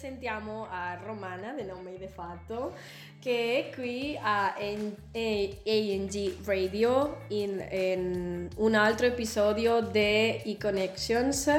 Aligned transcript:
presentiamo 0.00 0.66
a 0.70 0.96
Romana 1.04 1.52
del 1.52 1.66
nome 1.66 1.98
di 1.98 2.06
fatto 2.06 2.72
che 3.20 3.68
è 3.68 3.74
qui 3.74 4.18
a 4.18 4.54
ANG 4.54 6.36
Radio 6.46 7.18
in, 7.28 7.62
in 7.70 8.48
un 8.56 8.74
altro 8.74 9.04
episodio 9.04 9.82
di 9.82 10.40
E-Connections 10.42 11.50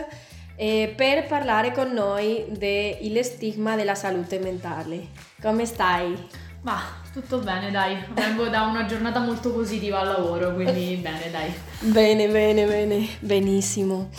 eh, 0.56 0.92
per 0.98 1.28
parlare 1.28 1.72
con 1.72 1.92
noi 1.92 2.46
del 2.50 3.24
stigma 3.24 3.76
della 3.76 3.94
salute 3.94 4.40
mentale. 4.40 5.10
Come 5.40 5.68
stai? 5.68 6.18
Ma 6.64 6.82
tutto 7.14 7.38
bene, 7.38 7.70
dai. 7.70 7.96
Vengo 8.12 8.48
da 8.48 8.64
una 8.64 8.86
giornata 8.88 9.20
molto 9.20 9.52
positiva 9.54 10.00
al 10.00 10.08
lavoro, 10.08 10.56
quindi 10.56 10.96
bene, 11.00 11.30
dai. 11.30 11.54
Bene, 11.82 12.28
bene, 12.28 12.66
bene, 12.66 13.08
benissimo. 13.20 14.10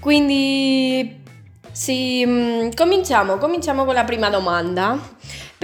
Quindi 0.00 1.22
sì, 1.74 2.24
mm, 2.24 2.70
cominciamo, 2.76 3.36
cominciamo 3.36 3.84
con 3.84 3.94
la 3.94 4.04
prima 4.04 4.30
domanda. 4.30 4.96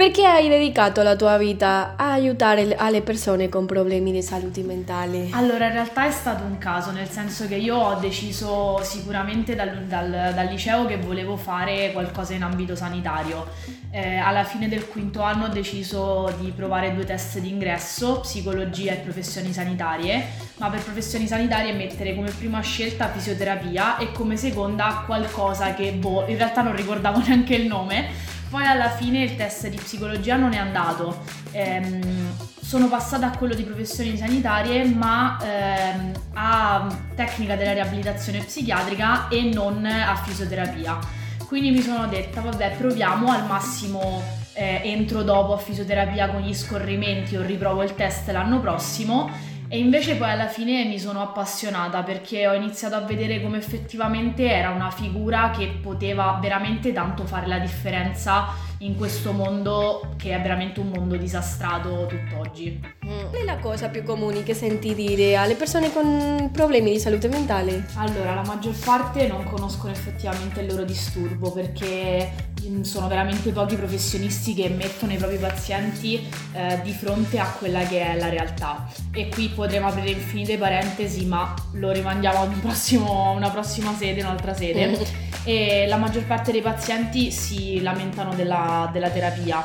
Perché 0.01 0.25
hai 0.25 0.49
dedicato 0.49 1.03
la 1.03 1.15
tua 1.15 1.37
vita 1.37 1.93
a 1.95 2.13
aiutare 2.13 2.65
le 2.65 3.01
persone 3.03 3.49
con 3.49 3.67
problemi 3.67 4.11
di 4.11 4.23
salute 4.23 4.63
mentale? 4.63 5.27
Allora, 5.29 5.67
in 5.67 5.73
realtà 5.73 6.07
è 6.07 6.11
stato 6.11 6.43
un 6.43 6.57
caso, 6.57 6.89
nel 6.89 7.07
senso 7.07 7.47
che 7.47 7.53
io 7.53 7.77
ho 7.77 7.99
deciso 7.99 8.79
sicuramente 8.81 9.53
dal, 9.53 9.83
dal, 9.83 10.09
dal 10.33 10.47
liceo 10.47 10.87
che 10.87 10.97
volevo 10.97 11.37
fare 11.37 11.91
qualcosa 11.91 12.33
in 12.33 12.41
ambito 12.41 12.75
sanitario. 12.75 13.45
Eh, 13.91 14.17
alla 14.17 14.43
fine 14.43 14.67
del 14.67 14.87
quinto 14.87 15.21
anno 15.21 15.45
ho 15.45 15.49
deciso 15.49 16.33
di 16.39 16.49
provare 16.49 16.95
due 16.95 17.05
test 17.05 17.37
di 17.37 17.49
ingresso, 17.49 18.21
psicologia 18.21 18.93
e 18.93 18.95
professioni 18.95 19.53
sanitarie, 19.53 20.25
ma 20.57 20.71
per 20.71 20.81
professioni 20.81 21.27
sanitarie 21.27 21.73
mettere 21.73 22.15
come 22.15 22.31
prima 22.31 22.59
scelta 22.61 23.07
fisioterapia 23.07 23.97
e 23.97 24.11
come 24.11 24.35
seconda 24.35 25.03
qualcosa 25.05 25.75
che, 25.75 25.91
boh, 25.91 26.25
in 26.25 26.37
realtà 26.37 26.63
non 26.63 26.75
ricordavo 26.75 27.19
neanche 27.23 27.53
il 27.53 27.67
nome 27.67 28.39
poi 28.51 28.65
alla 28.65 28.89
fine 28.89 29.23
il 29.23 29.37
test 29.37 29.69
di 29.69 29.77
psicologia 29.77 30.35
non 30.35 30.51
è 30.51 30.57
andato. 30.57 31.23
Ehm, 31.51 32.35
sono 32.61 32.89
passata 32.89 33.27
a 33.27 33.37
quello 33.37 33.53
di 33.53 33.63
professioni 33.63 34.17
sanitarie, 34.17 34.83
ma 34.83 35.39
ehm, 35.41 36.11
a 36.33 36.87
tecnica 37.15 37.55
della 37.55 37.71
riabilitazione 37.71 38.39
psichiatrica 38.39 39.29
e 39.29 39.43
non 39.43 39.85
a 39.85 40.15
fisioterapia. 40.17 40.99
Quindi 41.47 41.71
mi 41.71 41.81
sono 41.81 42.07
detta, 42.07 42.41
vabbè, 42.41 42.75
proviamo 42.77 43.31
al 43.31 43.45
massimo 43.45 44.21
eh, 44.53 44.81
entro 44.83 45.23
dopo 45.23 45.53
a 45.53 45.57
fisioterapia 45.57 46.29
con 46.29 46.41
gli 46.41 46.53
scorrimenti 46.53 47.37
o 47.37 47.41
riprovo 47.41 47.83
il 47.83 47.95
test 47.95 48.29
l'anno 48.29 48.59
prossimo 48.59 49.29
e 49.73 49.77
invece 49.77 50.17
poi 50.17 50.29
alla 50.29 50.49
fine 50.49 50.83
mi 50.83 50.99
sono 50.99 51.21
appassionata 51.21 52.03
perché 52.03 52.45
ho 52.45 52.53
iniziato 52.53 52.95
a 52.95 52.99
vedere 52.99 53.41
come 53.41 53.57
effettivamente 53.57 54.51
era 54.51 54.71
una 54.71 54.91
figura 54.91 55.49
che 55.51 55.79
poteva 55.81 56.37
veramente 56.41 56.91
tanto 56.91 57.25
fare 57.25 57.47
la 57.47 57.57
differenza 57.57 58.47
in 58.79 58.97
questo 58.97 59.31
mondo 59.31 60.13
che 60.17 60.35
è 60.35 60.41
veramente 60.41 60.81
un 60.81 60.89
mondo 60.89 61.15
disastrato 61.15 62.05
tutt'oggi. 62.05 62.81
Mm. 63.05 63.29
Qual 63.29 63.41
è 63.41 63.45
la 63.45 63.59
cosa 63.59 63.87
più 63.87 64.03
comune 64.03 64.43
che 64.43 64.53
senti 64.53 64.93
dire 64.93 65.37
alle 65.37 65.55
persone 65.55 65.93
con 65.93 66.49
problemi 66.51 66.91
di 66.91 66.99
salute 66.99 67.29
mentale? 67.29 67.85
Allora, 67.95 68.33
la 68.33 68.43
maggior 68.43 68.77
parte 68.77 69.25
non 69.25 69.45
conoscono 69.45 69.93
effettivamente 69.93 70.59
il 70.59 70.67
loro 70.67 70.83
disturbo 70.83 71.49
perché 71.53 72.49
sono 72.83 73.07
veramente 73.07 73.51
pochi 73.51 73.75
professionisti 73.75 74.53
che 74.53 74.69
mettono 74.69 75.13
i 75.13 75.17
propri 75.17 75.37
pazienti 75.37 76.27
eh, 76.53 76.79
di 76.83 76.91
fronte 76.91 77.39
a 77.39 77.45
quella 77.45 77.83
che 77.83 78.13
è 78.13 78.17
la 78.17 78.29
realtà. 78.29 78.87
E 79.11 79.29
qui 79.29 79.49
potremo 79.49 79.87
aprire 79.87 80.11
infinite 80.11 80.57
parentesi, 80.57 81.25
ma 81.25 81.53
lo 81.73 81.91
rimandiamo 81.91 82.39
a 82.39 82.41
un 82.43 82.59
prossimo, 82.59 83.31
una 83.31 83.49
prossima 83.49 83.95
sede, 83.95 84.21
un'altra 84.21 84.53
sede. 84.53 85.29
e 85.43 85.85
la 85.87 85.97
maggior 85.97 86.25
parte 86.25 86.51
dei 86.51 86.61
pazienti 86.61 87.31
si 87.31 87.81
lamentano 87.81 88.35
della, 88.35 88.89
della 88.91 89.09
terapia 89.09 89.63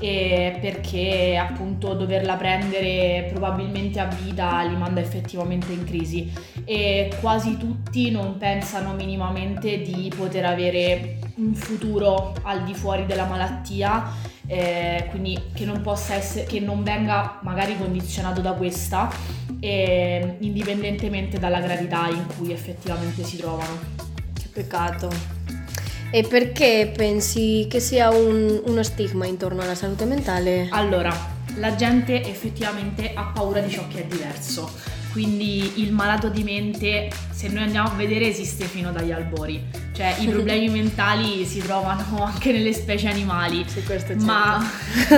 perché 0.00 1.36
appunto 1.36 1.92
doverla 1.92 2.36
prendere 2.36 3.28
probabilmente 3.30 4.00
a 4.00 4.06
vita 4.06 4.62
li 4.62 4.74
manda 4.74 5.00
effettivamente 5.00 5.72
in 5.72 5.84
crisi 5.84 6.32
e 6.64 7.12
quasi 7.20 7.58
tutti 7.58 8.10
non 8.10 8.38
pensano 8.38 8.94
minimamente 8.94 9.82
di 9.82 10.10
poter 10.16 10.46
avere 10.46 11.18
un 11.40 11.54
futuro 11.54 12.34
al 12.42 12.64
di 12.64 12.74
fuori 12.74 13.06
della 13.06 13.24
malattia, 13.24 14.12
eh, 14.46 15.06
quindi 15.10 15.40
che 15.54 15.64
non 15.64 15.80
possa 15.80 16.14
essere, 16.14 16.44
che 16.44 16.60
non 16.60 16.82
venga 16.82 17.38
magari 17.42 17.76
condizionato 17.78 18.40
da 18.40 18.52
questa, 18.52 19.10
eh, 19.58 20.36
indipendentemente 20.40 21.38
dalla 21.38 21.60
gravità 21.60 22.08
in 22.08 22.26
cui 22.36 22.52
effettivamente 22.52 23.24
si 23.24 23.38
trovano. 23.38 23.78
Che 24.34 24.48
peccato. 24.52 25.08
E 26.12 26.24
perché 26.24 26.92
pensi 26.94 27.66
che 27.70 27.80
sia 27.80 28.10
un, 28.10 28.62
uno 28.66 28.82
stigma 28.82 29.26
intorno 29.26 29.62
alla 29.62 29.76
salute 29.76 30.04
mentale? 30.04 30.68
Allora, 30.70 31.14
la 31.56 31.74
gente 31.76 32.24
effettivamente 32.24 33.12
ha 33.14 33.30
paura 33.32 33.60
di 33.60 33.70
ciò 33.70 33.86
che 33.88 34.02
è 34.02 34.06
diverso 34.06 34.98
quindi 35.12 35.82
il 35.82 35.92
malato 35.92 36.28
di 36.28 36.42
mente, 36.42 37.10
se 37.30 37.48
noi 37.48 37.64
andiamo 37.64 37.88
a 37.88 37.94
vedere, 37.94 38.26
esiste 38.26 38.64
fino 38.64 38.92
dagli 38.92 39.12
albori. 39.12 39.62
Cioè 39.92 40.16
i 40.20 40.26
problemi 40.30 40.68
mentali 40.68 41.44
si 41.44 41.60
trovano 41.60 42.24
anche 42.24 42.52
nelle 42.52 42.72
specie 42.72 43.08
animali, 43.08 43.64
ma, 44.18 44.64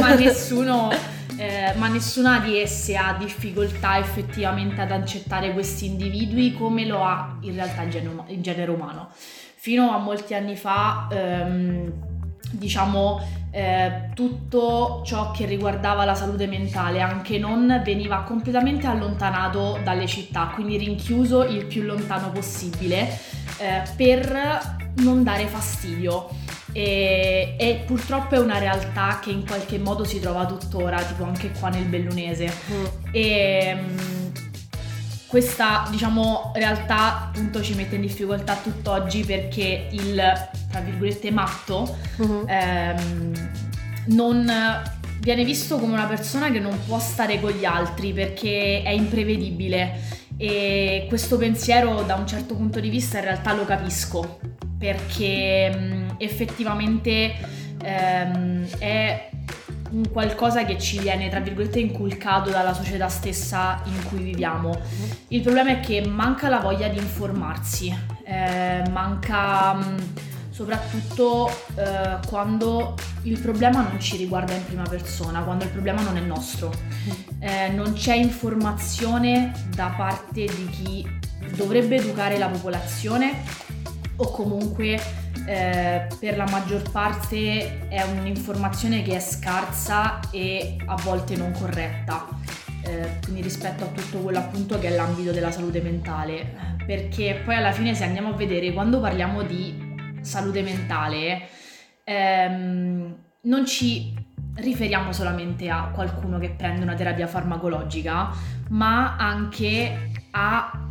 ma, 0.00 0.14
nessuno, 0.14 0.90
eh, 1.36 1.72
ma 1.76 1.88
nessuna 1.88 2.38
di 2.40 2.58
esse 2.58 2.96
ha 2.96 3.14
difficoltà 3.18 3.98
effettivamente 3.98 4.80
ad 4.80 4.92
accettare 4.92 5.52
questi 5.52 5.86
individui 5.86 6.54
come 6.54 6.86
lo 6.86 7.04
ha 7.04 7.38
in 7.42 7.54
realtà 7.54 7.82
il 7.82 7.90
genere, 7.90 8.14
il 8.28 8.40
genere 8.40 8.70
umano. 8.70 9.10
Fino 9.54 9.92
a 9.92 9.98
molti 9.98 10.34
anni 10.34 10.56
fa... 10.56 11.08
Ehm, 11.10 12.10
diciamo 12.52 13.20
eh, 13.50 14.08
tutto 14.14 15.02
ciò 15.04 15.30
che 15.30 15.44
riguardava 15.44 16.04
la 16.04 16.14
salute 16.14 16.46
mentale, 16.46 17.00
anche 17.00 17.38
non, 17.38 17.82
veniva 17.84 18.22
completamente 18.22 18.86
allontanato 18.86 19.78
dalle 19.84 20.06
città, 20.06 20.50
quindi 20.54 20.78
rinchiuso 20.78 21.44
il 21.44 21.66
più 21.66 21.82
lontano 21.82 22.30
possibile 22.30 23.18
eh, 23.58 23.82
per 23.96 24.80
non 24.96 25.22
dare 25.22 25.46
fastidio. 25.46 26.28
E, 26.74 27.54
e, 27.58 27.82
purtroppo 27.86 28.34
è 28.34 28.38
una 28.38 28.58
realtà 28.58 29.18
che 29.20 29.30
in 29.30 29.44
qualche 29.46 29.78
modo 29.78 30.04
si 30.04 30.18
trova 30.18 30.46
tuttora, 30.46 31.02
tipo 31.02 31.24
anche 31.24 31.50
qua 31.50 31.68
nel 31.68 31.84
Bellunese. 31.84 32.50
Mm. 32.70 32.84
E, 33.10 33.76
mm, 33.78 34.21
questa 35.32 35.88
diciamo 35.88 36.52
realtà 36.54 37.28
appunto 37.28 37.62
ci 37.62 37.72
mette 37.72 37.94
in 37.94 38.02
difficoltà 38.02 38.54
tutt'oggi 38.62 39.24
perché 39.24 39.88
il 39.90 40.14
tra 40.70 40.80
virgolette 40.80 41.30
matto 41.30 41.96
uh-huh. 42.18 42.44
ehm, 42.46 43.32
non 44.08 44.52
viene 45.20 45.42
visto 45.42 45.78
come 45.78 45.94
una 45.94 46.04
persona 46.04 46.50
che 46.50 46.58
non 46.58 46.78
può 46.84 46.98
stare 46.98 47.40
con 47.40 47.50
gli 47.52 47.64
altri 47.64 48.12
perché 48.12 48.82
è 48.82 48.90
imprevedibile 48.90 50.00
e 50.36 51.06
questo 51.08 51.38
pensiero 51.38 52.02
da 52.02 52.14
un 52.16 52.26
certo 52.26 52.54
punto 52.54 52.78
di 52.78 52.90
vista 52.90 53.16
in 53.16 53.24
realtà 53.24 53.54
lo 53.54 53.64
capisco 53.64 54.38
perché 54.78 55.74
mh, 55.74 56.16
effettivamente 56.18 57.32
ehm, 57.82 58.66
è 58.76 59.30
un 59.92 60.10
qualcosa 60.10 60.64
che 60.64 60.78
ci 60.78 60.98
viene, 60.98 61.28
tra 61.28 61.40
virgolette, 61.40 61.78
inculcato 61.78 62.50
dalla 62.50 62.72
società 62.72 63.08
stessa 63.08 63.82
in 63.84 64.04
cui 64.08 64.22
viviamo. 64.22 64.78
Il 65.28 65.42
problema 65.42 65.70
è 65.70 65.80
che 65.80 66.06
manca 66.06 66.48
la 66.48 66.60
voglia 66.60 66.88
di 66.88 66.98
informarsi, 66.98 67.94
eh, 68.24 68.82
manca 68.90 69.74
mh, 69.74 69.96
soprattutto 70.50 71.48
eh, 71.74 72.18
quando 72.26 72.94
il 73.22 73.38
problema 73.38 73.82
non 73.82 74.00
ci 74.00 74.16
riguarda 74.16 74.54
in 74.54 74.64
prima 74.64 74.84
persona, 74.84 75.42
quando 75.42 75.64
il 75.64 75.70
problema 75.70 76.02
non 76.02 76.16
è 76.16 76.20
nostro. 76.20 76.72
Eh, 77.38 77.68
non 77.68 77.92
c'è 77.92 78.14
informazione 78.14 79.52
da 79.74 79.92
parte 79.96 80.44
di 80.44 80.68
chi 80.70 81.20
dovrebbe 81.54 81.96
educare 81.96 82.38
la 82.38 82.48
popolazione 82.48 83.42
o 84.16 84.30
comunque 84.30 85.00
eh, 85.46 86.06
per 86.18 86.36
la 86.36 86.46
maggior 86.50 86.90
parte 86.90 87.88
è 87.88 88.02
un'informazione 88.02 89.02
che 89.02 89.16
è 89.16 89.20
scarsa 89.20 90.20
e 90.30 90.76
a 90.86 90.96
volte 91.02 91.36
non 91.36 91.52
corretta. 91.52 92.26
Eh, 92.84 93.18
quindi 93.22 93.42
rispetto 93.42 93.84
a 93.84 93.88
tutto 93.88 94.18
quello 94.18 94.38
appunto 94.38 94.76
che 94.78 94.88
è 94.88 94.90
l'ambito 94.96 95.30
della 95.30 95.52
salute 95.52 95.80
mentale 95.80 96.72
perché 96.84 97.40
poi 97.44 97.54
alla 97.54 97.70
fine 97.70 97.94
se 97.94 98.02
andiamo 98.02 98.30
a 98.30 98.32
vedere 98.32 98.72
quando 98.72 98.98
parliamo 98.98 99.42
di 99.42 100.18
salute 100.20 100.62
mentale 100.62 101.48
ehm, 102.02 103.16
non 103.42 103.66
ci 103.66 104.12
riferiamo 104.56 105.12
solamente 105.12 105.68
a 105.68 105.90
qualcuno 105.94 106.38
che 106.38 106.50
prende 106.50 106.82
una 106.82 106.94
terapia 106.94 107.28
farmacologica 107.28 108.30
ma 108.70 109.16
anche 109.16 110.10
a 110.32 110.81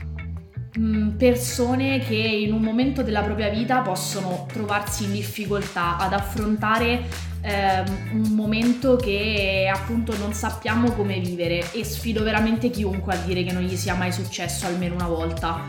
persone 1.18 2.00
che 2.00 2.15
in 2.15 2.53
un 2.53 2.62
momento 2.62 3.03
della 3.03 3.21
propria 3.21 3.50
vita 3.50 3.79
possono 3.81 4.45
trovarsi 4.51 5.03
in 5.03 5.12
difficoltà 5.12 5.97
ad 5.97 6.13
affrontare 6.13 7.03
eh, 7.41 7.83
un 8.13 8.31
momento 8.33 8.95
che 8.95 9.69
appunto 9.73 10.15
non 10.18 10.33
sappiamo 10.33 10.91
come 10.91 11.19
vivere 11.19 11.71
e 11.73 11.83
sfido 11.83 12.23
veramente 12.23 12.69
chiunque 12.69 13.13
a 13.13 13.18
dire 13.18 13.44
che 13.44 13.51
non 13.51 13.63
gli 13.63 13.75
sia 13.75 13.95
mai 13.95 14.12
successo 14.12 14.65
almeno 14.65 14.95
una 14.95 15.07
volta. 15.07 15.62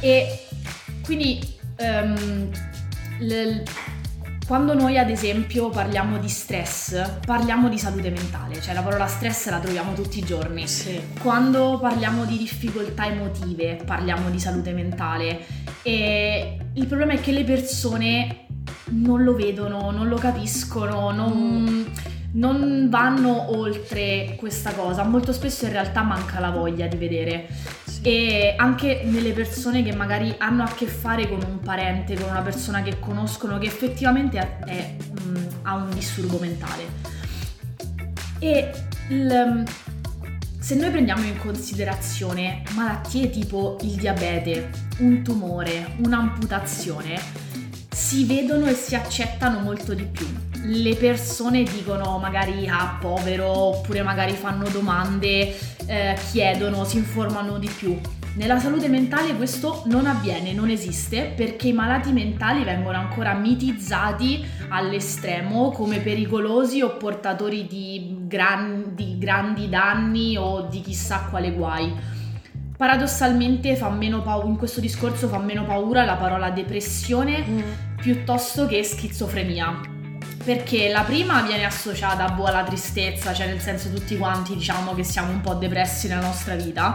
E 0.00 0.46
quindi 1.02 1.40
um, 1.78 2.50
l- 3.20 3.62
quando 4.46 4.74
noi 4.74 4.96
ad 4.96 5.10
esempio 5.10 5.70
parliamo 5.70 6.18
di 6.18 6.28
stress, 6.28 7.18
parliamo 7.26 7.68
di 7.68 7.78
salute 7.78 8.10
mentale, 8.10 8.60
cioè 8.60 8.74
la 8.74 8.82
parola 8.82 9.06
stress 9.08 9.50
la 9.50 9.58
troviamo 9.58 9.92
tutti 9.92 10.18
i 10.20 10.22
giorni. 10.22 10.68
Sì. 10.68 11.00
Quando 11.20 11.78
parliamo 11.80 12.24
di 12.24 12.38
difficoltà 12.38 13.06
emotive, 13.06 13.80
parliamo 13.84 14.30
di 14.30 14.38
salute 14.38 14.72
mentale. 14.72 15.40
E 15.82 16.58
il 16.74 16.86
problema 16.86 17.14
è 17.14 17.20
che 17.20 17.32
le 17.32 17.42
persone 17.42 18.46
non 18.90 19.24
lo 19.24 19.34
vedono, 19.34 19.90
non 19.90 20.06
lo 20.06 20.16
capiscono, 20.16 21.10
non, 21.10 21.84
non 22.34 22.86
vanno 22.88 23.50
oltre 23.56 24.36
questa 24.38 24.72
cosa. 24.72 25.02
Molto 25.02 25.32
spesso 25.32 25.64
in 25.64 25.72
realtà 25.72 26.02
manca 26.02 26.38
la 26.38 26.50
voglia 26.50 26.86
di 26.86 26.96
vedere. 26.96 27.48
E 28.06 28.54
anche 28.56 29.02
nelle 29.02 29.32
persone 29.32 29.82
che 29.82 29.92
magari 29.92 30.32
hanno 30.38 30.62
a 30.62 30.68
che 30.72 30.86
fare 30.86 31.28
con 31.28 31.42
un 31.42 31.58
parente, 31.58 32.14
con 32.14 32.30
una 32.30 32.40
persona 32.40 32.80
che 32.80 33.00
conoscono 33.00 33.58
che 33.58 33.66
effettivamente 33.66 34.38
è- 34.38 34.58
è, 34.64 34.96
mm, 35.22 35.36
ha 35.62 35.74
un 35.74 35.90
disturbo 35.90 36.38
mentale. 36.38 36.84
E 38.38 38.70
il- 39.08 39.64
se 40.60 40.74
noi 40.76 40.90
prendiamo 40.90 41.24
in 41.24 41.36
considerazione 41.36 42.62
malattie 42.76 43.28
tipo 43.28 43.76
il 43.82 43.96
diabete, 43.96 44.70
un 44.98 45.24
tumore, 45.24 45.96
un'amputazione, 46.04 47.20
si 47.90 48.24
vedono 48.24 48.66
e 48.66 48.74
si 48.74 48.94
accettano 48.94 49.58
molto 49.58 49.94
di 49.94 50.04
più. 50.04 50.28
Le 50.68 50.96
persone 50.96 51.62
dicono 51.62 52.18
magari 52.18 52.66
ah 52.66 52.98
povero 53.00 53.46
oppure 53.46 54.02
magari 54.02 54.32
fanno 54.32 54.68
domande, 54.68 55.56
eh, 55.86 56.18
chiedono, 56.32 56.84
si 56.84 56.96
informano 56.96 57.58
di 57.58 57.68
più. 57.68 57.96
Nella 58.34 58.58
salute 58.58 58.88
mentale 58.88 59.36
questo 59.36 59.84
non 59.86 60.06
avviene, 60.06 60.52
non 60.52 60.68
esiste 60.68 61.32
perché 61.36 61.68
i 61.68 61.72
malati 61.72 62.10
mentali 62.10 62.64
vengono 62.64 62.98
ancora 62.98 63.32
mitizzati 63.34 64.44
all'estremo 64.68 65.70
come 65.70 66.00
pericolosi 66.00 66.82
o 66.82 66.96
portatori 66.96 67.66
di, 67.66 68.24
gran- 68.26 68.94
di 68.94 69.18
grandi 69.18 69.68
danni 69.68 70.36
o 70.36 70.62
di 70.62 70.80
chissà 70.80 71.28
quale 71.30 71.52
guai. 71.52 71.94
Paradossalmente 72.76 73.76
fa 73.76 73.88
meno 73.88 74.20
paura, 74.20 74.48
in 74.48 74.56
questo 74.56 74.80
discorso 74.80 75.28
fa 75.28 75.38
meno 75.38 75.64
paura 75.64 76.04
la 76.04 76.16
parola 76.16 76.50
depressione 76.50 77.44
piuttosto 77.96 78.66
che 78.66 78.82
schizofrenia. 78.82 79.95
Perché 80.46 80.90
la 80.90 81.02
prima 81.02 81.42
viene 81.42 81.64
associata 81.64 82.28
boh, 82.28 82.44
alla 82.44 82.62
tristezza, 82.62 83.34
cioè 83.34 83.48
nel 83.48 83.58
senso 83.58 83.90
tutti 83.90 84.16
quanti 84.16 84.54
diciamo 84.54 84.94
che 84.94 85.02
siamo 85.02 85.32
un 85.32 85.40
po' 85.40 85.54
depressi 85.54 86.06
nella 86.06 86.20
nostra 86.20 86.54
vita, 86.54 86.94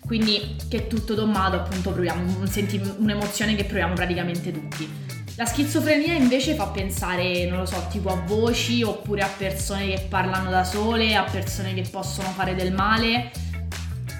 quindi 0.00 0.56
che 0.70 0.86
tutto 0.86 1.14
sommato 1.14 1.56
appunto 1.56 1.90
proviamo 1.90 2.38
un 2.38 2.48
senti- 2.48 2.80
un'emozione 2.96 3.54
che 3.54 3.64
proviamo 3.64 3.92
praticamente 3.92 4.50
tutti. 4.50 4.90
La 5.34 5.44
schizofrenia 5.44 6.14
invece 6.14 6.54
fa 6.54 6.68
pensare, 6.68 7.44
non 7.44 7.58
lo 7.58 7.66
so, 7.66 7.86
tipo 7.90 8.08
a 8.08 8.16
voci 8.24 8.82
oppure 8.82 9.20
a 9.20 9.28
persone 9.28 9.88
che 9.88 10.06
parlano 10.08 10.48
da 10.48 10.64
sole, 10.64 11.14
a 11.16 11.24
persone 11.24 11.74
che 11.74 11.82
possono 11.82 12.28
fare 12.28 12.54
del 12.54 12.72
male. 12.72 13.30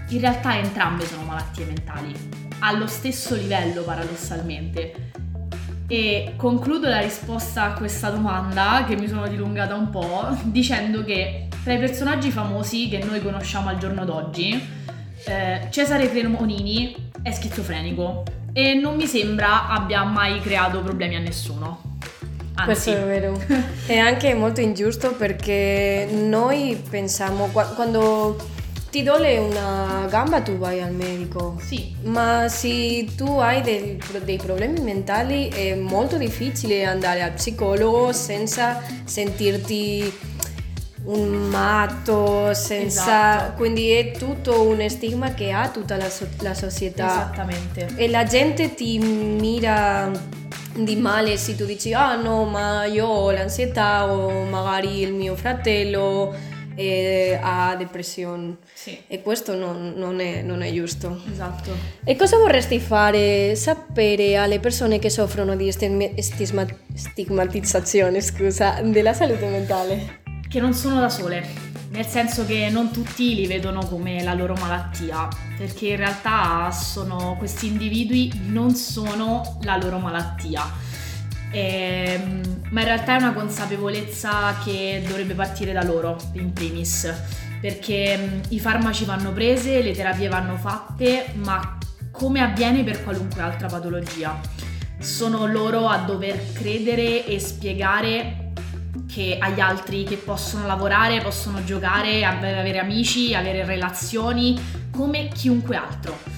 In 0.09 0.21
realtà 0.21 0.59
entrambe 0.59 1.07
sono 1.07 1.23
malattie 1.23 1.65
mentali, 1.65 2.15
allo 2.59 2.87
stesso 2.87 3.37
livello 3.37 3.81
paradossalmente. 3.85 5.13
E 5.89 6.33
concludo 6.37 6.89
la 6.89 7.01
risposta 7.01 7.65
a 7.65 7.73
questa 7.75 8.11
domanda, 8.11 8.85
che 8.89 8.97
mi 8.97 9.07
sono 9.07 9.29
dilungata 9.29 9.75
un 9.75 9.91
po', 9.91 10.37
dicendo 10.45 11.05
che 11.05 11.49
tra 11.63 11.75
i 11.75 11.79
personaggi 11.79 12.31
famosi 12.31 12.89
che 12.89 13.03
noi 13.05 13.23
conosciamo 13.23 13.69
al 13.69 13.79
giorno 13.79 14.05
d'oggi, 14.05 14.61
eh, 15.27 15.67
Cesare 15.71 16.11
Cremonini 16.11 17.11
è 17.23 17.31
schizofrenico 17.31 18.25
e 18.53 18.75
non 18.75 18.97
mi 18.97 19.07
sembra 19.07 19.69
abbia 19.69 20.03
mai 20.05 20.41
creato 20.41 20.81
problemi 20.81 21.17
a 21.17 21.21
nessuno. 21.21 21.99
Questo 22.65 22.91
Anzi, 22.91 23.03
è 23.03 23.05
vero. 23.05 23.41
è 23.87 23.99
anche 23.99 24.35
molto 24.35 24.61
ingiusto 24.61 25.15
perché 25.15 26.09
noi 26.11 26.81
pensiamo, 26.89 27.49
qua- 27.53 27.67
quando 27.67 28.37
ti 28.97 29.03
dole 29.03 29.37
una 29.37 30.07
gamba 30.09 30.41
tu 30.41 30.57
vai 30.57 30.81
al 30.81 30.93
medico. 30.93 31.61
sì, 31.63 31.95
Ma 32.05 32.49
se 32.49 33.07
tu 33.15 33.27
hai 33.37 33.61
dei, 33.61 34.01
dei 34.25 34.39
problemi 34.39 34.81
mentali 34.81 35.49
è 35.49 35.75
molto 35.75 36.17
difficile 36.17 36.83
andare 36.87 37.21
al 37.21 37.33
psicologo 37.33 38.15
senza 38.15 38.83
sentirti 39.05 40.11
un 41.05 41.29
matto, 41.29 42.55
senza... 42.55 43.03
Esatto. 43.37 43.57
Quindi 43.59 43.91
è 43.91 44.13
tutto 44.13 44.63
un 44.63 44.83
stigma 44.89 45.35
che 45.35 45.53
ha 45.53 45.69
tutta 45.69 45.99
la, 45.99 46.09
so- 46.09 46.27
la 46.41 46.55
società. 46.55 47.07
esattamente. 47.07 47.89
E 47.97 48.09
la 48.09 48.25
gente 48.25 48.75
ti 48.75 48.99
mira 48.99 50.11
di 50.75 50.97
male 50.97 51.37
se 51.37 51.55
tu 51.55 51.65
dici 51.65 51.93
ah 51.95 52.17
no 52.17 52.45
ma 52.45 52.85
io 52.85 53.07
ho 53.07 53.31
l'ansietà 53.31 54.13
o 54.13 54.45
magari 54.45 55.01
il 55.01 55.13
mio 55.15 55.35
fratello 55.35 56.35
eh, 56.77 57.39
ha 57.43 57.75
depressione 57.77 58.59
Sì, 58.73 58.97
e 59.09 59.23
questo 59.23 59.57
non, 59.57 59.95
non 59.97 60.21
è, 60.21 60.43
non 60.43 60.63
è 60.63 60.73
giusto. 60.73 61.21
esatto. 61.33 61.71
E 62.05 62.15
cosa 62.15 62.37
vorresti 62.37 62.79
fare? 62.79 63.57
Sapere 63.57 64.37
alle 64.37 64.61
persone 64.61 64.99
che 64.99 65.11
soffrono 65.11 65.57
di 65.57 65.73
stigma- 65.73 66.67
stigmatizzazione 66.95 68.21
scusa, 68.21 68.81
della 68.83 69.13
salute 69.13 69.47
mentale. 69.47 70.21
Che 70.49 70.61
non 70.61 70.75
sono 70.75 71.01
da 71.01 71.09
sole, 71.09 71.45
nel 71.91 72.07
senso 72.07 72.47
che 72.47 72.69
non 72.71 72.93
tutti 72.93 73.35
li 73.35 73.47
vedono 73.47 73.85
come 73.87 74.23
la 74.23 74.33
loro 74.35 74.55
malattia, 74.55 75.29
perché 75.57 75.89
in 75.89 75.97
realtà 75.97 76.71
sono, 76.71 77.35
questi 77.39 77.67
individui 77.67 78.31
non 78.47 78.75
sono 78.75 79.59
la 79.63 79.77
loro 79.77 79.99
malattia. 79.99 80.63
Ehm, 81.51 82.61
ma 82.71 82.81
in 82.81 82.87
realtà 82.87 83.17
è 83.17 83.21
una 83.21 83.33
consapevolezza 83.33 84.59
che 84.65 85.03
dovrebbe 85.07 85.35
partire 85.35 85.73
da 85.73 85.85
loro, 85.85 86.17
in 86.33 86.53
primis, 86.53 87.13
perché 87.61 88.41
i 88.49 88.61
farmaci 88.61 89.05
vanno 89.05 89.33
prese, 89.33 89.83
le 89.83 89.93
terapie 89.93 90.29
vanno 90.29 90.57
fatte, 90.57 91.33
ma 91.35 91.79
come 92.11 92.41
avviene 92.41 92.83
per 92.83 93.03
qualunque 93.05 93.43
altra 93.43 93.69
patologia. 93.69 94.39
Sono 94.99 95.47
loro 95.47 95.89
a 95.89 95.99
dover 95.99 96.53
credere 96.53 97.27
e 97.27 97.39
spiegare 97.39 98.53
che 99.07 99.37
agli 99.41 99.61
altri 99.61 100.05
che 100.05 100.17
possono 100.17 100.67
lavorare, 100.67 101.21
possono 101.21 101.63
giocare, 101.63 102.25
av- 102.25 102.43
avere 102.43 102.79
amici, 102.79 103.35
avere 103.35 103.65
relazioni 103.65 104.59
come 104.91 105.29
chiunque 105.29 105.77
altro. 105.77 106.36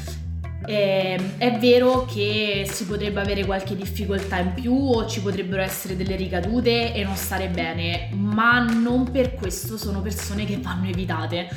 Ehm, 0.66 1.38
è 1.38 1.56
vero 1.58 2.05
che 2.05 2.69
si 2.70 2.84
potrebbe 2.84 3.20
avere 3.20 3.44
qualche 3.44 3.77
difficoltà 3.77 4.38
in 4.38 4.55
più 4.55 4.74
o 4.74 5.06
ci 5.06 5.20
potrebbero 5.20 5.62
essere 5.62 5.96
delle 5.96 6.17
ricadute 6.17 6.93
e 6.93 7.05
non 7.05 7.15
stare 7.17 7.48
bene, 7.48 8.08
ma 8.15 8.58
non 8.60 9.10
per 9.10 9.34
questo 9.34 9.77
sono 9.77 10.00
persone 10.03 10.44
che 10.44 10.58
vanno 10.58 10.88
evitate. 10.88 11.48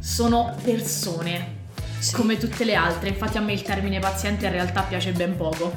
Sono 0.00 0.54
persone 0.62 1.60
Sì. 1.98 2.14
come 2.14 2.36
tutte 2.36 2.64
le 2.64 2.74
altre, 2.74 3.10
infatti 3.10 3.36
a 3.36 3.40
me 3.40 3.52
il 3.52 3.62
termine 3.62 4.00
paziente 4.00 4.46
in 4.46 4.52
realtà 4.52 4.82
piace 4.82 5.12
ben 5.12 5.36
poco. 5.36 5.72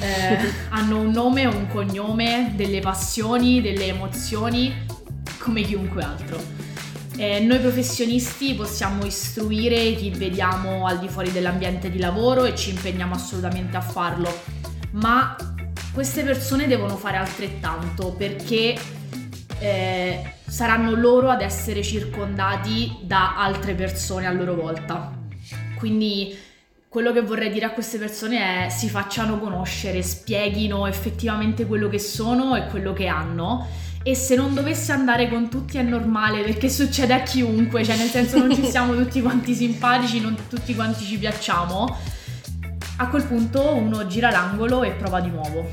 Eh, 0.00 0.38
hanno 0.70 1.00
un 1.00 1.10
nome, 1.10 1.44
un 1.44 1.68
cognome, 1.68 2.52
delle 2.56 2.80
passioni, 2.80 3.60
delle 3.60 3.88
emozioni, 3.88 4.74
come 5.38 5.60
chiunque 5.60 6.02
altro. 6.02 6.40
Eh, 7.18 7.40
noi 7.40 7.58
professionisti 7.60 8.52
possiamo 8.52 9.06
istruire 9.06 9.94
chi 9.94 10.10
vediamo 10.10 10.86
al 10.86 10.98
di 10.98 11.08
fuori 11.08 11.32
dell'ambiente 11.32 11.90
di 11.90 11.98
lavoro 11.98 12.44
e 12.44 12.54
ci 12.54 12.70
impegniamo 12.70 13.14
assolutamente 13.14 13.74
a 13.78 13.80
farlo, 13.80 14.28
ma 14.90 15.34
queste 15.94 16.22
persone 16.24 16.66
devono 16.66 16.96
fare 16.96 17.16
altrettanto 17.16 18.12
perché 18.12 18.78
eh, 19.58 20.32
saranno 20.46 20.92
loro 20.92 21.30
ad 21.30 21.40
essere 21.40 21.82
circondati 21.82 22.98
da 23.02 23.38
altre 23.38 23.74
persone 23.74 24.26
a 24.26 24.32
loro 24.32 24.54
volta. 24.54 25.10
Quindi 25.78 26.36
quello 26.86 27.12
che 27.12 27.22
vorrei 27.22 27.50
dire 27.50 27.64
a 27.64 27.70
queste 27.70 27.96
persone 27.96 28.66
è 28.66 28.68
si 28.68 28.90
facciano 28.90 29.38
conoscere, 29.38 30.02
spieghino 30.02 30.86
effettivamente 30.86 31.64
quello 31.64 31.88
che 31.88 31.98
sono 31.98 32.56
e 32.56 32.66
quello 32.66 32.92
che 32.92 33.06
hanno. 33.06 33.66
E 34.06 34.14
se 34.14 34.36
non 34.36 34.54
dovesse 34.54 34.92
andare 34.92 35.28
con 35.28 35.48
tutti 35.48 35.78
è 35.78 35.82
normale 35.82 36.44
perché 36.44 36.68
succede 36.68 37.12
a 37.12 37.22
chiunque, 37.24 37.82
cioè 37.82 37.96
nel 37.96 38.08
senso 38.08 38.38
non 38.38 38.54
ci 38.54 38.64
siamo 38.70 38.94
tutti 38.94 39.20
quanti 39.20 39.52
simpatici, 39.52 40.20
non 40.20 40.36
tutti 40.48 40.76
quanti 40.76 41.04
ci 41.04 41.18
piacciamo. 41.18 41.98
A 42.98 43.08
quel 43.08 43.24
punto 43.24 43.74
uno 43.74 44.06
gira 44.06 44.30
l'angolo 44.30 44.84
e 44.84 44.92
prova 44.92 45.20
di 45.20 45.30
nuovo. 45.30 45.68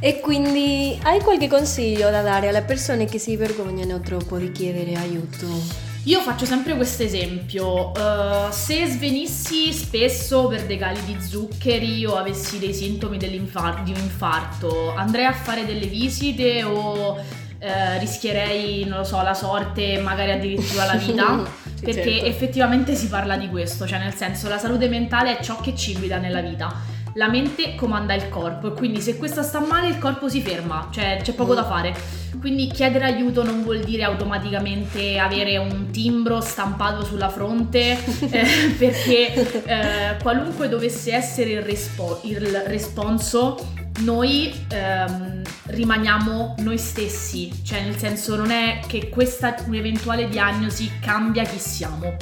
E 0.00 0.18
quindi 0.20 0.98
hai 1.02 1.20
qualche 1.20 1.46
consiglio 1.46 2.08
da 2.08 2.22
dare 2.22 2.48
alle 2.48 2.62
persone 2.62 3.04
che 3.04 3.18
si 3.18 3.36
vergognano 3.36 4.00
troppo 4.00 4.38
di 4.38 4.50
chiedere 4.50 4.94
aiuto? 4.94 5.89
Io 6.04 6.20
faccio 6.22 6.46
sempre 6.46 6.76
questo 6.76 7.02
esempio, 7.02 7.94
eh, 7.94 8.50
se 8.50 8.86
svenissi 8.86 9.70
spesso 9.72 10.46
per 10.46 10.64
dei 10.64 10.78
cali 10.78 10.98
di 11.04 11.20
zuccheri 11.20 12.06
o 12.06 12.16
avessi 12.16 12.58
dei 12.58 12.72
sintomi 12.72 13.18
di 13.18 13.26
un 13.26 13.98
infarto, 14.00 14.94
andrei 14.94 15.26
a 15.26 15.32
fare 15.32 15.66
delle 15.66 15.86
visite 15.86 16.62
o 16.62 17.22
eh, 17.58 17.98
rischierei, 17.98 18.84
non 18.86 18.98
lo 18.98 19.04
so, 19.04 19.20
la 19.20 19.34
sorte, 19.34 19.98
magari 19.98 20.30
addirittura 20.32 20.86
la 20.86 20.94
vita? 20.94 21.46
Perché 21.80 22.02
certo. 22.02 22.26
effettivamente 22.26 22.94
si 22.94 23.08
parla 23.08 23.36
di 23.36 23.48
questo, 23.48 23.86
cioè 23.86 23.98
nel 23.98 24.14
senso 24.14 24.48
la 24.48 24.58
salute 24.58 24.88
mentale 24.88 25.38
è 25.38 25.42
ciò 25.42 25.60
che 25.60 25.76
ci 25.76 25.94
guida 25.96 26.16
nella 26.16 26.40
vita. 26.40 26.89
La 27.14 27.28
mente 27.28 27.74
comanda 27.74 28.14
il 28.14 28.28
corpo 28.28 28.68
e 28.68 28.72
quindi 28.72 29.00
se 29.00 29.16
questa 29.16 29.42
sta 29.42 29.60
male 29.60 29.88
il 29.88 29.98
corpo 29.98 30.28
si 30.28 30.40
ferma, 30.40 30.88
cioè 30.90 31.20
c'è 31.22 31.32
poco 31.34 31.54
da 31.54 31.64
fare. 31.64 31.94
Quindi 32.38 32.68
chiedere 32.68 33.04
aiuto 33.04 33.44
non 33.44 33.62
vuol 33.62 33.80
dire 33.80 34.04
automaticamente 34.04 35.18
avere 35.18 35.58
un 35.58 35.90
timbro 35.90 36.40
stampato 36.40 37.04
sulla 37.04 37.28
fronte 37.28 37.98
eh, 38.30 38.74
perché 38.78 39.64
eh, 39.64 40.16
qualunque 40.22 40.68
dovesse 40.68 41.12
essere 41.12 41.50
il, 41.50 41.62
respo- 41.62 42.20
il 42.24 42.62
responso 42.66 43.56
noi 44.00 44.52
ehm, 44.68 45.42
rimaniamo 45.66 46.54
noi 46.58 46.78
stessi, 46.78 47.50
cioè 47.64 47.82
nel 47.82 47.96
senso 47.96 48.36
non 48.36 48.50
è 48.50 48.80
che 48.86 49.08
questa 49.08 49.54
un'eventuale 49.66 50.28
diagnosi 50.28 50.90
cambia 51.00 51.42
chi 51.44 51.58
siamo. 51.58 52.16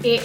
E 0.00 0.20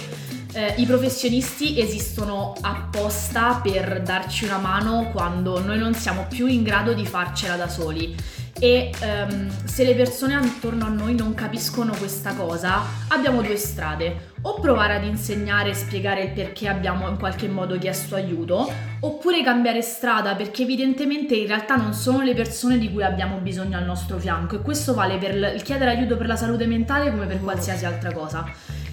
eh, 0.52 0.74
i 0.76 0.86
professionisti 0.86 1.80
esistono 1.80 2.54
apposta 2.60 3.60
per 3.62 4.02
darci 4.02 4.44
una 4.44 4.58
mano 4.58 5.10
quando 5.12 5.60
noi 5.60 5.78
non 5.78 5.94
siamo 5.94 6.26
più 6.28 6.46
in 6.46 6.62
grado 6.62 6.92
di 6.94 7.04
farcela 7.04 7.56
da 7.56 7.68
soli 7.68 8.14
e 8.60 8.90
um, 9.02 9.48
se 9.64 9.84
le 9.84 9.94
persone 9.94 10.34
attorno 10.34 10.84
a 10.84 10.88
noi 10.88 11.14
non 11.14 11.32
capiscono 11.32 11.94
questa 11.96 12.34
cosa, 12.34 12.82
abbiamo 13.08 13.40
due 13.40 13.56
strade. 13.56 14.26
O 14.42 14.60
provare 14.60 14.96
ad 14.96 15.04
insegnare 15.04 15.70
e 15.70 15.74
spiegare 15.74 16.22
il 16.22 16.30
perché 16.30 16.68
abbiamo 16.68 17.08
in 17.08 17.18
qualche 17.18 17.48
modo 17.48 17.78
chiesto 17.78 18.14
aiuto, 18.14 18.70
oppure 19.00 19.42
cambiare 19.42 19.82
strada 19.82 20.34
perché 20.34 20.62
evidentemente 20.62 21.34
in 21.36 21.46
realtà 21.46 21.76
non 21.76 21.92
sono 21.92 22.22
le 22.22 22.34
persone 22.34 22.78
di 22.78 22.90
cui 22.92 23.02
abbiamo 23.02 23.38
bisogno 23.38 23.76
al 23.76 23.84
nostro 23.84 24.18
fianco 24.18 24.56
e 24.56 24.62
questo 24.62 24.94
vale 24.94 25.18
per 25.18 25.34
il 25.54 25.62
chiedere 25.62 25.90
aiuto 25.90 26.16
per 26.16 26.26
la 26.26 26.36
salute 26.36 26.66
mentale 26.66 27.10
come 27.10 27.26
per 27.26 27.40
qualsiasi 27.40 27.84
altra 27.84 28.12
cosa. 28.12 28.44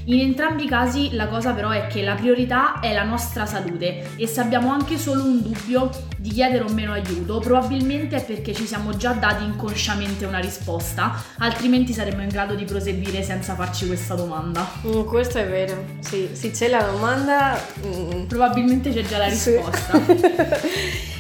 In 0.08 0.20
entrambi 0.20 0.66
i 0.66 0.68
casi 0.68 1.16
la 1.16 1.28
cosa 1.28 1.54
però 1.54 1.72
è 1.72 1.88
che 1.88 2.04
la 2.04 2.14
priorità 2.14 2.80
è 2.80 2.94
la 2.94 3.04
nostra 3.04 3.48
salute 3.48 4.12
e 4.18 4.28
se 4.28 4.40
abbiamo 4.40 4.72
anche 4.72 5.00
solo 5.00 5.24
un 5.24 5.42
dubbio 5.42 5.90
di 6.18 6.30
chiedere 6.30 6.64
o 6.64 6.72
meno 6.72 6.92
aiuto, 6.92 7.40
probabilmente 7.40 8.18
è 8.18 8.24
perché 8.24 8.54
ci 8.54 8.68
siamo 8.68 8.96
già 8.96 9.14
dati 9.14 9.44
inconsciamente 9.44 10.26
una 10.26 10.38
risposta, 10.38 11.24
altrimenti 11.40 11.92
saremmo 11.92 12.22
in 12.22 12.30
grado 12.30 12.54
di 12.54 12.66
proseguire 12.66 13.24
senza 13.24 13.56
farci 13.56 13.88
questa 13.88 14.14
domanda. 14.14 14.68
Mm, 14.86 15.06
questo 15.06 15.40
è 15.40 15.48
vero, 15.48 15.84
sì, 16.00 16.30
se 16.34 16.52
c'è 16.52 16.70
la 16.70 16.84
domanda... 16.84 17.60
Mm. 17.86 18.26
Probabilmente 18.26 18.92
c'è 18.92 19.04
già 19.04 19.18
la 19.18 19.28
risposta. 19.28 20.00
Sì. 20.06 21.14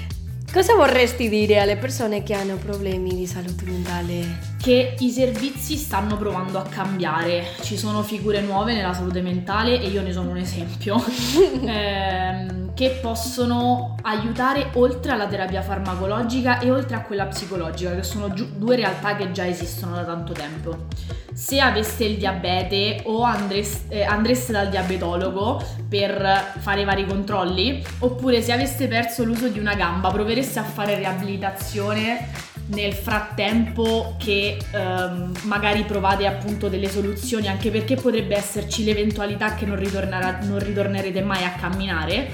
Cosa 0.55 0.73
vorresti 0.73 1.27
dire 1.27 1.59
alle 1.59 1.75
persone 1.75 2.23
che 2.23 2.33
hanno 2.33 2.55
problemi 2.55 3.13
di 3.13 3.27
salute 3.27 3.65
mentale? 3.65 4.53
Che 4.57 4.95
i 4.99 5.09
servizi 5.09 5.75
stanno 5.75 6.15
provando 6.15 6.59
a 6.59 6.61
cambiare, 6.61 7.43
ci 7.59 7.77
sono 7.77 8.03
figure 8.03 8.39
nuove 8.39 8.73
nella 8.73 8.93
salute 8.93 9.21
mentale 9.21 9.81
e 9.81 9.87
io 9.87 10.01
ne 10.01 10.13
sono 10.13 10.29
un 10.29 10.37
esempio, 10.37 10.95
ehm, 11.61 12.73
che 12.73 12.99
possono 13.01 13.97
aiutare 14.03 14.69
oltre 14.75 15.11
alla 15.11 15.27
terapia 15.27 15.61
farmacologica 15.61 16.59
e 16.59 16.71
oltre 16.71 16.95
a 16.95 17.01
quella 17.01 17.25
psicologica, 17.25 17.93
che 17.93 18.03
sono 18.03 18.33
giu- 18.33 18.55
due 18.55 18.77
realtà 18.77 19.17
che 19.17 19.31
già 19.31 19.45
esistono 19.45 19.95
da 19.95 20.05
tanto 20.05 20.31
tempo. 20.31 20.85
Se 21.33 21.59
aveste 21.59 22.05
il 22.05 22.15
diabete 22.15 23.01
o 23.03 23.23
andreste, 23.23 23.93
eh, 23.93 24.03
andreste 24.03 24.53
dal 24.53 24.69
diabetologo 24.69 25.61
per 25.89 26.53
fare 26.59 26.81
i 26.81 26.85
vari 26.85 27.05
controlli, 27.05 27.83
oppure 27.99 28.41
se 28.41 28.53
aveste 28.53 28.87
perso 28.87 29.25
l'uso 29.25 29.49
di 29.49 29.59
una 29.59 29.75
gamba, 29.75 30.11
provereste 30.11 30.43
a 30.53 30.63
fare 30.63 30.95
riabilitazione 30.95 32.53
nel 32.67 32.93
frattempo 32.93 34.15
che 34.17 34.57
ehm, 34.71 35.33
magari 35.43 35.83
provate 35.83 36.25
appunto 36.25 36.67
delle 36.67 36.89
soluzioni, 36.89 37.47
anche 37.47 37.69
perché 37.69 37.95
potrebbe 37.95 38.35
esserci 38.35 38.83
l'eventualità 38.83 39.53
che 39.53 39.65
non, 39.65 39.77
non 39.77 40.59
ritornerete 40.59 41.21
mai 41.21 41.43
a 41.43 41.51
camminare. 41.51 42.29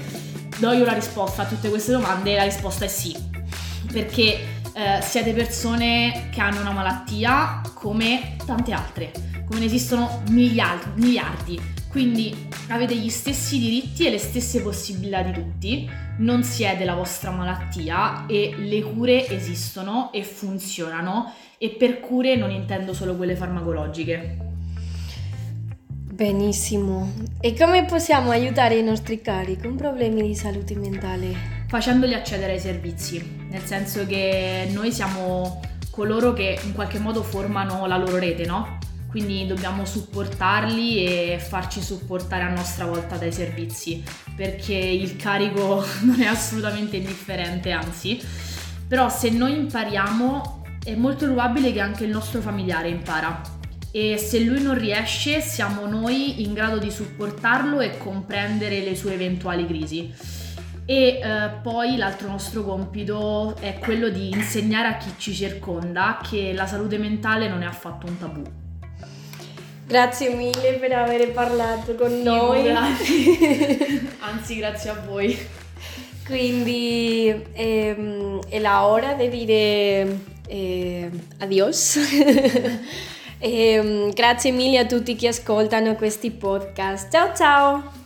Do 0.58 0.72
io 0.72 0.84
la 0.84 0.92
risposta 0.92 1.42
a 1.42 1.44
tutte 1.46 1.68
queste 1.68 1.92
domande 1.92 2.32
e 2.32 2.36
la 2.36 2.44
risposta 2.44 2.84
è 2.84 2.88
sì, 2.88 3.14
perché 3.90 4.60
eh, 4.74 5.00
siete 5.02 5.32
persone 5.32 6.28
che 6.30 6.40
hanno 6.40 6.60
una 6.60 6.72
malattia 6.72 7.60
come 7.74 8.36
tante 8.46 8.72
altre, 8.72 9.10
come 9.46 9.60
ne 9.60 9.66
esistono 9.66 10.22
miliardi, 10.28 11.00
miliardi. 11.00 11.60
Quindi 11.92 12.34
avete 12.68 12.96
gli 12.96 13.08
stessi 13.08 13.60
diritti 13.60 14.06
e 14.06 14.10
le 14.10 14.18
stesse 14.18 14.62
possibilità 14.62 15.22
di 15.22 15.32
tutti, 15.32 15.88
non 16.18 16.42
siete 16.42 16.84
la 16.84 16.94
vostra 16.94 17.30
malattia 17.30 18.26
e 18.26 18.54
le 18.56 18.82
cure 18.82 19.28
esistono 19.28 20.10
e 20.12 20.24
funzionano 20.24 21.32
e 21.58 21.70
per 21.70 22.00
cure 22.00 22.34
non 22.34 22.50
intendo 22.50 22.94
solo 22.94 23.14
quelle 23.14 23.36
farmacologiche. 23.36 24.38
Benissimo. 26.12 27.12
E 27.40 27.54
come 27.54 27.84
possiamo 27.84 28.30
aiutare 28.30 28.76
i 28.76 28.82
nostri 28.82 29.20
cari 29.20 29.56
con 29.56 29.76
problemi 29.76 30.22
di 30.22 30.34
salute 30.34 30.74
mentale? 30.74 31.60
facendoli 31.72 32.12
accedere 32.12 32.52
ai 32.52 32.60
servizi, 32.60 33.46
nel 33.48 33.62
senso 33.62 34.04
che 34.04 34.68
noi 34.72 34.92
siamo 34.92 35.62
coloro 35.90 36.34
che 36.34 36.60
in 36.62 36.74
qualche 36.74 36.98
modo 36.98 37.22
formano 37.22 37.86
la 37.86 37.96
loro 37.96 38.18
rete, 38.18 38.44
no? 38.44 38.76
Quindi 39.12 39.46
dobbiamo 39.46 39.84
supportarli 39.84 41.04
e 41.04 41.38
farci 41.38 41.80
supportare 41.80 42.42
a 42.42 42.48
nostra 42.48 42.86
volta 42.86 43.16
dai 43.16 43.30
servizi, 43.30 44.02
perché 44.34 44.74
il 44.74 45.14
carico 45.14 45.84
non 46.02 46.20
è 46.20 46.26
assolutamente 46.26 46.96
indifferente, 46.96 47.70
anzi. 47.70 48.20
Però 48.88 49.08
se 49.08 49.30
noi 49.30 49.54
impariamo 49.54 50.64
è 50.82 50.94
molto 50.96 51.26
probabile 51.26 51.72
che 51.72 51.80
anche 51.80 52.04
il 52.04 52.10
nostro 52.10 52.40
familiare 52.40 52.88
impara 52.88 53.40
e 53.92 54.16
se 54.16 54.40
lui 54.40 54.60
non 54.62 54.76
riesce 54.76 55.40
siamo 55.40 55.86
noi 55.86 56.42
in 56.42 56.54
grado 56.54 56.78
di 56.78 56.90
supportarlo 56.90 57.80
e 57.80 57.98
comprendere 57.98 58.80
le 58.80 58.96
sue 58.96 59.12
eventuali 59.12 59.66
crisi 59.66 60.12
e 60.84 61.20
eh, 61.22 61.50
poi 61.62 61.96
l'altro 61.96 62.28
nostro 62.28 62.64
compito 62.64 63.54
è 63.60 63.78
quello 63.78 64.08
di 64.08 64.30
insegnare 64.30 64.88
a 64.88 64.96
chi 64.96 65.12
ci 65.16 65.34
circonda 65.34 66.18
che 66.28 66.52
la 66.54 66.66
salute 66.66 66.98
mentale 66.98 67.48
non 67.48 67.62
è 67.62 67.66
affatto 67.66 68.06
un 68.06 68.18
tabù. 68.18 68.61
Grazie 69.86 70.30
mille 70.30 70.74
per 70.74 70.92
aver 70.92 71.32
parlato 71.32 71.94
con 71.94 72.08
sì, 72.10 72.22
noi. 72.22 72.70
Anzi, 74.20 74.56
grazie 74.56 74.90
a 74.90 75.02
voi. 75.06 75.36
Quindi 76.24 77.34
ehm, 77.52 78.40
è 78.48 78.58
la 78.58 78.86
ora 78.86 79.14
di 79.14 79.28
dire 79.28 80.18
eh, 80.46 81.10
adios. 81.38 81.96
e, 81.96 82.72
ehm, 83.38 84.12
grazie 84.12 84.52
mille 84.52 84.78
a 84.78 84.86
tutti 84.86 85.16
che 85.16 85.28
ascoltano 85.28 85.94
questi 85.96 86.30
podcast. 86.30 87.10
Ciao 87.10 87.34
ciao! 87.34 88.01